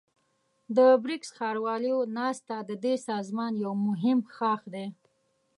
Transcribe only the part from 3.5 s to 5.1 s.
يو مهم ښاخ دی.